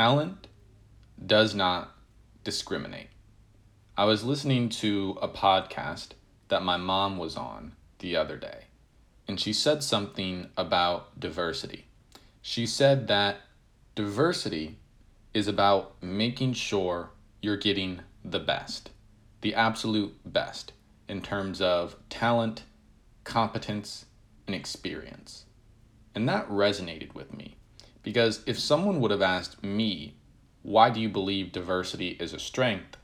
[0.00, 0.46] talent
[1.26, 1.94] does not
[2.42, 3.10] discriminate.
[3.98, 6.12] I was listening to a podcast
[6.48, 8.60] that my mom was on the other day,
[9.28, 11.84] and she said something about diversity.
[12.40, 13.42] She said that
[13.94, 14.78] diversity
[15.34, 17.10] is about making sure
[17.42, 18.88] you're getting the best,
[19.42, 20.72] the absolute best,
[21.10, 22.62] in terms of talent,
[23.24, 24.06] competence,
[24.46, 25.44] and experience.
[26.14, 27.58] And that resonated with me
[28.02, 30.14] because if someone would have asked me,
[30.62, 32.96] why do you believe diversity is a strength?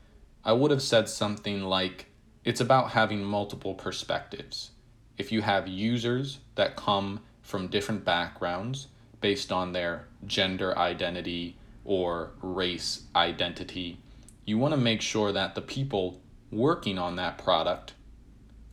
[0.43, 2.07] I would have said something like,
[2.43, 4.71] it's about having multiple perspectives.
[5.17, 8.87] If you have users that come from different backgrounds
[9.19, 13.97] based on their gender identity or race identity,
[14.45, 17.93] you want to make sure that the people working on that product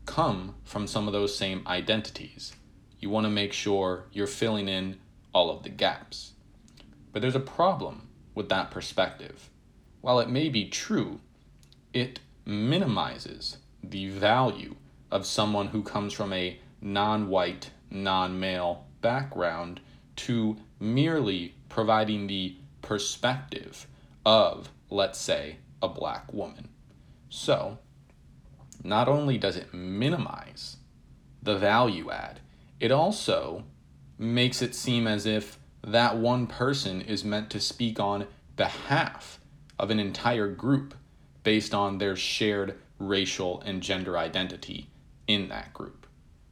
[0.06, 2.52] come from some of those same identities.
[3.00, 4.98] You want to make sure you're filling in
[5.34, 6.32] all of the gaps.
[7.12, 9.50] But there's a problem with that perspective.
[10.00, 11.20] While it may be true,
[11.92, 14.76] it minimizes the value
[15.10, 19.80] of someone who comes from a non white, non male background
[20.16, 23.86] to merely providing the perspective
[24.24, 26.68] of, let's say, a black woman.
[27.28, 27.78] So,
[28.82, 30.76] not only does it minimize
[31.42, 32.40] the value add,
[32.80, 33.64] it also
[34.18, 38.26] makes it seem as if that one person is meant to speak on
[38.56, 39.38] behalf
[39.78, 40.94] of an entire group
[41.42, 44.88] based on their shared racial and gender identity
[45.26, 46.06] in that group,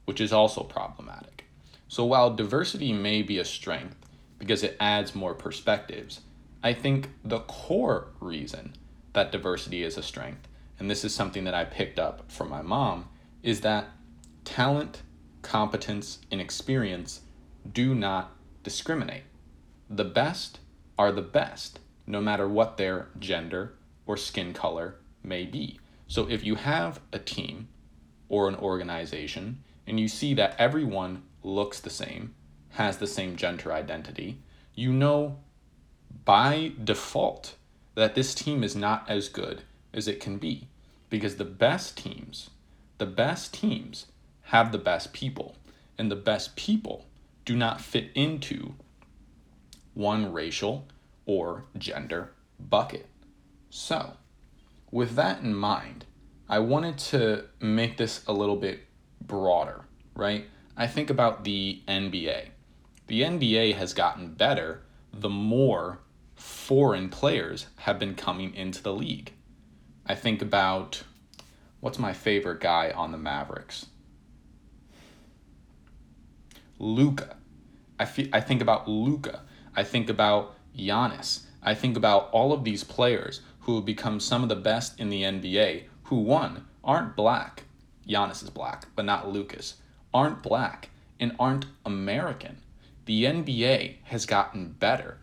[0.04, 1.44] which is also problematic.
[1.88, 3.96] So while diversity may be a strength
[4.38, 6.20] because it adds more perspectives,
[6.62, 8.74] I think the core reason
[9.12, 12.62] that diversity is a strength, and this is something that I picked up from my
[12.62, 13.08] mom,
[13.42, 13.88] is that
[14.44, 15.02] talent,
[15.42, 17.20] competence, and experience
[17.70, 18.32] do not
[18.62, 19.24] discriminate.
[19.88, 20.60] The best
[20.98, 23.74] are the best, no matter what their gender
[24.06, 25.78] or skin color may be.
[26.08, 27.68] So if you have a team
[28.28, 32.34] or an organization and you see that everyone looks the same,
[32.70, 34.38] has the same gender identity,
[34.74, 35.38] you know
[36.24, 37.56] by default
[37.94, 39.62] that this team is not as good
[39.92, 40.68] as it can be
[41.10, 42.50] because the best teams,
[42.98, 44.06] the best teams
[44.46, 45.56] have the best people,
[45.98, 47.06] and the best people
[47.44, 48.74] do not fit into
[49.94, 50.88] one racial
[51.26, 53.06] or gender bucket.
[53.70, 54.14] So,
[54.90, 56.04] with that in mind,
[56.48, 58.80] I wanted to make this a little bit
[59.20, 60.46] broader, right?
[60.76, 62.48] I think about the NBA.
[63.06, 64.82] The NBA has gotten better
[65.12, 66.00] the more
[66.34, 69.32] foreign players have been coming into the league.
[70.06, 71.02] I think about
[71.80, 73.86] what's my favorite guy on the Mavericks?
[76.82, 77.36] Luka.
[78.00, 79.42] I, fe- I think about Luka.
[79.76, 81.44] I think about Giannis.
[81.62, 85.08] I think about all of these players who have become some of the best in
[85.08, 87.62] the NBA who, one, aren't black.
[88.08, 89.76] Giannis is black, but not Lucas.
[90.12, 90.90] Aren't black
[91.20, 92.58] and aren't American.
[93.04, 95.18] The NBA has gotten better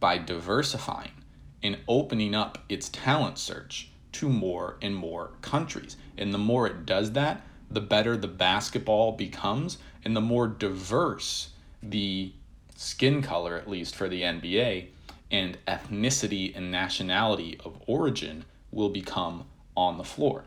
[0.00, 1.22] by diversifying
[1.62, 5.98] and opening up its talent search to more and more countries.
[6.16, 7.46] And the more it does that,
[7.76, 11.50] the better the basketball becomes and the more diverse
[11.82, 12.32] the
[12.74, 14.86] skin color, at least for the NBA,
[15.30, 19.44] and ethnicity and nationality of origin will become
[19.76, 20.44] on the floor.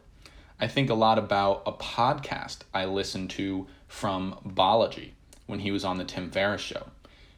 [0.60, 5.12] I think a lot about a podcast I listened to from Balaji
[5.46, 6.88] when he was on the Tim Ferriss show.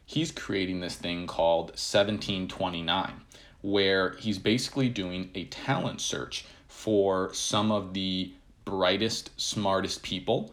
[0.06, 3.12] He's creating this thing called 1729,
[3.60, 8.32] where he's basically doing a talent search for some of the
[8.64, 10.52] brightest, smartest people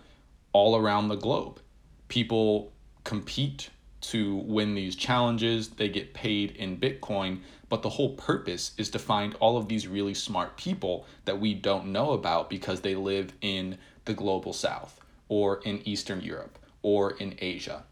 [0.53, 1.59] all around the globe.
[2.07, 2.71] People
[3.03, 3.69] compete
[4.01, 8.99] to win these challenges, they get paid in Bitcoin, but the whole purpose is to
[8.99, 13.33] find all of these really smart people that we don't know about because they live
[13.41, 17.83] in the global south or in Eastern Europe or in Asia.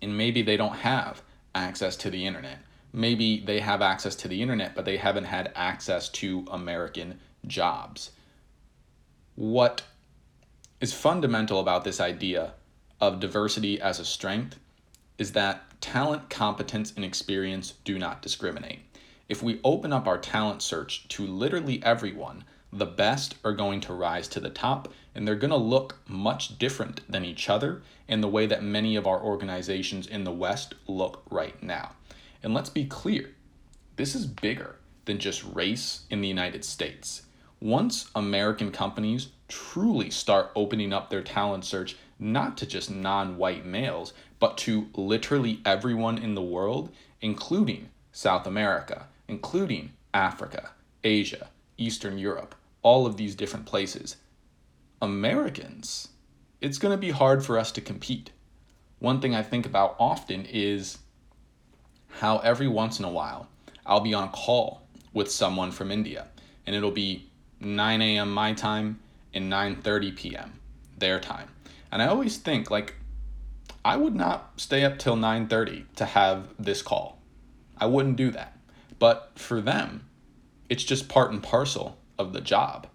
[0.00, 1.22] And maybe they don't have
[1.54, 2.58] access to the internet.
[2.92, 8.12] Maybe they have access to the internet, but they haven't had access to American jobs
[9.40, 9.80] what
[10.82, 12.52] is fundamental about this idea
[13.00, 14.58] of diversity as a strength
[15.16, 18.80] is that talent, competence, and experience do not discriminate.
[19.30, 23.94] If we open up our talent search to literally everyone, the best are going to
[23.94, 28.20] rise to the top and they're going to look much different than each other in
[28.20, 31.92] the way that many of our organizations in the West look right now.
[32.42, 33.30] And let's be clear
[33.96, 34.76] this is bigger
[35.06, 37.22] than just race in the United States.
[37.60, 43.66] Once American companies truly start opening up their talent search not to just non white
[43.66, 46.90] males, but to literally everyone in the world,
[47.20, 50.70] including South America, including Africa,
[51.04, 54.16] Asia, Eastern Europe, all of these different places.
[55.02, 56.08] Americans,
[56.60, 58.30] it's going to be hard for us to compete.
[58.98, 60.98] One thing I think about often is
[62.08, 63.48] how every once in a while
[63.86, 66.28] I'll be on a call with someone from India
[66.66, 67.29] and it'll be
[67.60, 68.32] 9 a.m.
[68.32, 68.98] my time
[69.34, 70.60] and 9:30 p.m.
[70.98, 71.48] their time.
[71.92, 72.94] And I always think like
[73.84, 77.18] I would not stay up till 9:30 to have this call.
[77.78, 78.56] I wouldn't do that.
[78.98, 80.06] But for them,
[80.68, 82.86] it's just part and parcel of the job.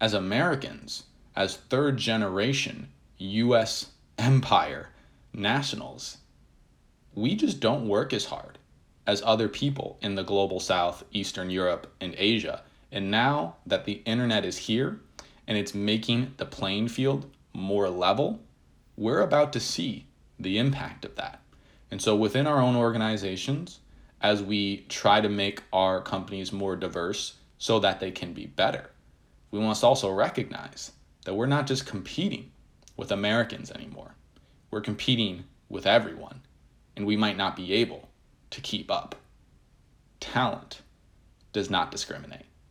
[0.00, 2.88] As Americans, as third generation
[3.18, 4.90] US empire
[5.32, 6.18] nationals,
[7.14, 8.58] we just don't work as hard
[9.06, 12.62] as other people in the global south, Eastern Europe, and Asia.
[12.90, 15.00] And now that the internet is here
[15.46, 18.40] and it's making the playing field more level,
[18.96, 20.06] we're about to see
[20.38, 21.42] the impact of that.
[21.90, 23.80] And so within our own organizations,
[24.20, 28.90] as we try to make our companies more diverse so that they can be better,
[29.50, 30.92] we must also recognize
[31.24, 32.50] that we're not just competing
[32.96, 34.14] with Americans anymore.
[34.70, 36.42] We're competing with everyone,
[36.96, 38.08] and we might not be able
[38.50, 39.14] to keep up.
[40.20, 40.82] Talent
[41.52, 42.46] does not discriminate.